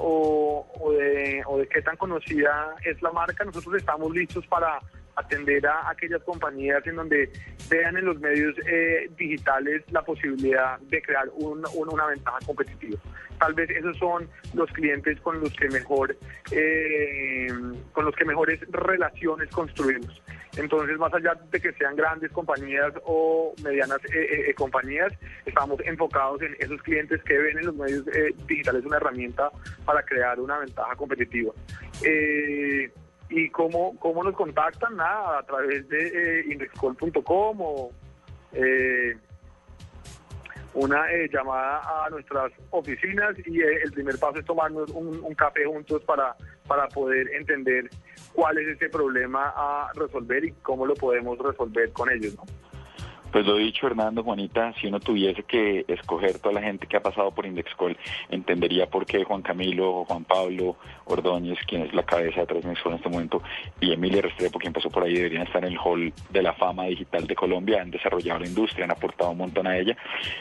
o, 0.00 0.66
o 0.80 0.92
de, 0.92 1.42
o 1.46 1.58
de 1.58 1.66
qué 1.68 1.82
tan 1.82 1.96
conocida 1.96 2.74
es 2.84 3.00
la 3.02 3.12
marca, 3.12 3.44
nosotros 3.44 3.74
estamos 3.76 4.10
listos 4.12 4.46
para 4.46 4.78
atender 5.16 5.66
a 5.66 5.90
aquellas 5.90 6.22
compañías 6.22 6.86
en 6.86 6.96
donde 6.96 7.30
vean 7.68 7.96
en 7.98 8.06
los 8.06 8.18
medios 8.20 8.54
eh, 8.66 9.10
digitales 9.18 9.82
la 9.90 10.02
posibilidad 10.02 10.78
de 10.80 11.02
crear 11.02 11.28
un- 11.34 11.64
un- 11.74 11.88
una 11.92 12.06
ventaja 12.06 12.38
competitiva. 12.46 12.98
Tal 13.38 13.52
vez 13.54 13.68
esos 13.70 13.96
son 13.98 14.28
los 14.54 14.70
clientes 14.72 15.20
con 15.20 15.40
los 15.40 15.52
que 15.54 15.68
mejor 15.68 16.16
eh, 16.52 17.48
con 17.92 18.04
los 18.04 18.14
que 18.14 18.24
mejores 18.24 18.60
relaciones 18.70 19.48
construimos. 19.50 20.22
Entonces, 20.56 20.98
más 20.98 21.12
allá 21.14 21.34
de 21.50 21.60
que 21.60 21.72
sean 21.74 21.94
grandes 21.94 22.30
compañías 22.32 22.92
o 23.04 23.54
medianas 23.62 23.98
eh, 24.12 24.48
eh, 24.48 24.54
compañías, 24.54 25.12
estamos 25.46 25.78
enfocados 25.84 26.42
en 26.42 26.56
esos 26.58 26.82
clientes 26.82 27.22
que 27.22 27.38
ven 27.38 27.58
en 27.58 27.66
los 27.66 27.74
medios 27.74 28.06
eh, 28.08 28.34
digitales 28.46 28.84
una 28.84 28.96
herramienta 28.96 29.50
para 29.84 30.02
crear 30.02 30.40
una 30.40 30.58
ventaja 30.58 30.96
competitiva. 30.96 31.52
Eh, 32.02 32.90
¿Y 33.28 33.48
cómo, 33.50 33.96
cómo 34.00 34.24
nos 34.24 34.34
contactan? 34.34 34.96
Nada, 34.96 35.38
a 35.38 35.42
través 35.44 35.88
de 35.88 36.40
eh, 36.40 36.44
indexcol.com 36.50 37.60
o 37.60 37.92
eh, 38.52 39.16
una 40.74 41.12
eh, 41.12 41.28
llamada 41.32 42.06
a 42.06 42.10
nuestras 42.10 42.52
oficinas 42.70 43.36
y 43.46 43.60
eh, 43.60 43.82
el 43.84 43.92
primer 43.92 44.18
paso 44.18 44.40
es 44.40 44.44
tomarnos 44.44 44.90
un 44.90 45.34
café 45.34 45.64
juntos 45.64 46.02
para, 46.04 46.34
para 46.70 46.86
poder 46.86 47.28
entender 47.34 47.90
cuál 48.32 48.56
es 48.58 48.68
ese 48.68 48.88
problema 48.88 49.52
a 49.56 49.90
resolver 49.96 50.44
y 50.44 50.52
cómo 50.62 50.86
lo 50.86 50.94
podemos 50.94 51.36
resolver 51.36 51.90
con 51.92 52.08
ellos. 52.12 52.36
¿no? 52.36 52.44
Pues 53.32 53.46
lo 53.46 53.56
dicho, 53.56 53.86
Hernando, 53.86 54.24
Juanita, 54.24 54.72
si 54.80 54.88
uno 54.88 54.98
tuviese 54.98 55.44
que 55.44 55.84
escoger 55.86 56.40
toda 56.40 56.54
la 56.54 56.62
gente 56.62 56.88
que 56.88 56.96
ha 56.96 57.02
pasado 57.02 57.30
por 57.30 57.46
Indexcol, 57.46 57.96
entendería 58.28 58.90
por 58.90 59.06
qué 59.06 59.22
Juan 59.22 59.42
Camilo, 59.42 60.04
Juan 60.04 60.24
Pablo 60.24 60.76
Ordóñez, 61.04 61.58
quien 61.66 61.82
es 61.82 61.94
la 61.94 62.02
cabeza 62.02 62.44
de 62.44 62.54
Indexcol 62.54 62.92
en 62.92 62.98
este 62.98 63.08
momento, 63.08 63.42
y 63.80 63.92
Emilia 63.92 64.22
Restrepo, 64.22 64.58
quien 64.58 64.72
pasó 64.72 64.90
por 64.90 65.04
ahí, 65.04 65.14
deberían 65.14 65.44
estar 65.44 65.64
en 65.64 65.72
el 65.72 65.78
hall 65.78 66.12
de 66.30 66.42
la 66.42 66.54
fama 66.54 66.84
digital 66.86 67.26
de 67.28 67.36
Colombia, 67.36 67.80
han 67.80 67.92
desarrollado 67.92 68.40
la 68.40 68.46
industria, 68.46 68.84
han 68.84 68.90
aportado 68.90 69.30
un 69.30 69.38
montón 69.38 69.68
a 69.68 69.78
ella, 69.78 69.96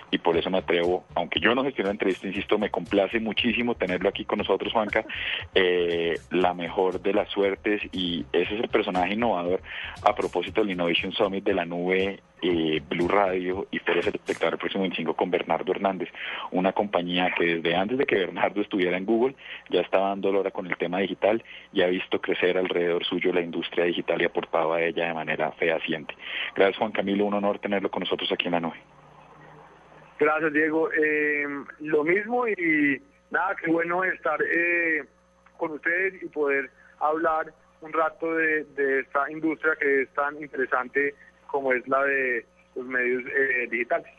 y 0.09 0.17
por 0.17 0.35
eso 0.35 0.49
me 0.49 0.57
atrevo, 0.57 1.05
aunque 1.13 1.39
yo 1.39 1.53
no 1.53 1.63
gestiono 1.63 1.89
la 1.89 1.93
entrevista, 1.93 2.27
insisto, 2.27 2.57
me 2.57 2.71
complace 2.71 3.19
muchísimo 3.19 3.75
tenerlo 3.75 4.09
aquí 4.09 4.25
con 4.25 4.39
nosotros, 4.39 4.73
Juanca, 4.73 5.05
eh, 5.53 6.15
la 6.31 6.55
mejor 6.55 7.01
de 7.01 7.13
las 7.13 7.29
suertes, 7.29 7.81
y 7.91 8.25
ese 8.33 8.55
es 8.55 8.63
el 8.63 8.69
personaje 8.69 9.13
innovador 9.13 9.61
a 10.03 10.15
propósito 10.15 10.61
del 10.61 10.71
Innovation 10.71 11.11
Summit 11.11 11.43
de 11.43 11.53
la 11.53 11.65
nube 11.65 12.19
eh, 12.41 12.81
Blue 12.87 13.07
Radio 13.07 13.67
y 13.71 13.79
Feria 13.79 14.01
del 14.03 14.15
Espectador 14.15 14.53
el 14.53 14.59
próximo 14.59 14.83
25 14.83 15.15
con 15.15 15.31
Bernardo 15.31 15.71
Hernández, 15.71 16.09
una 16.51 16.73
compañía 16.73 17.33
que 17.37 17.55
desde 17.55 17.75
antes 17.75 17.97
de 17.97 18.05
que 18.05 18.15
Bernardo 18.15 18.61
estuviera 18.61 18.97
en 18.97 19.05
Google 19.05 19.35
ya 19.69 19.81
estaba 19.81 20.09
dando 20.09 20.31
lora 20.31 20.51
con 20.51 20.67
el 20.67 20.77
tema 20.77 20.99
digital 20.99 21.43
y 21.73 21.81
ha 21.81 21.87
visto 21.87 22.21
crecer 22.21 22.57
alrededor 22.57 23.03
suyo 23.05 23.33
la 23.33 23.41
industria 23.41 23.85
digital 23.85 24.21
y 24.21 24.25
aportado 24.25 24.73
a 24.73 24.81
ella 24.81 25.07
de 25.07 25.13
manera 25.13 25.51
fehaciente. 25.53 26.13
Gracias 26.55 26.77
Juan 26.77 26.91
Camilo, 26.91 27.25
un 27.25 27.33
honor 27.33 27.59
tenerlo 27.59 27.89
con 27.91 28.01
nosotros 28.01 28.31
aquí 28.31 28.47
en 28.47 28.53
la 28.53 28.59
nube. 28.59 28.77
Gracias, 30.19 30.51
Diego. 30.51 30.91
Eh, 30.91 31.47
lo 31.79 32.03
mismo 32.03 32.45
y 32.45 33.01
nada, 33.31 33.55
qué 33.55 33.71
bueno 33.71 34.03
estar 34.03 34.37
eh, 34.41 35.05
con 35.57 35.71
ustedes 35.71 36.21
y 36.21 36.27
poder 36.27 36.69
hablar 36.99 37.53
un 37.81 37.93
rato 37.93 38.35
de 38.35 38.99
esta 38.99 39.31
industria 39.31 39.73
que 39.79 40.01
es 40.01 40.09
tan 40.13 40.35
interesante 40.41 41.15
como 41.51 41.73
es 41.73 41.87
la 41.87 42.03
de 42.03 42.45
los 42.75 42.85
medios 42.85 43.23
eh, 43.25 43.67
digitales. 43.69 44.18